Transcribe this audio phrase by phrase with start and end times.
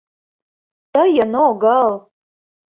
[0.93, 1.91] Тыйын огыл!..